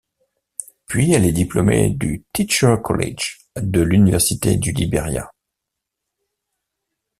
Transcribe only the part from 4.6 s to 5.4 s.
Libéria.